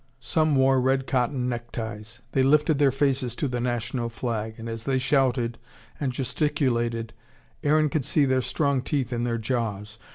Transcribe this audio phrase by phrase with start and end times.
[0.19, 2.23] Some wore red cotton neck ties.
[2.31, 5.59] They lifted their faces to the national flag, and as they shouted
[5.99, 7.13] and gesticulated
[7.63, 9.99] Aaron could see their strong teeth in their jaws.